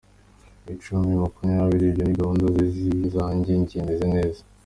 [0.73, 4.41] Icumi, makumyabiri, ibyo ni gahunda ze si izanjye, njye meze neza.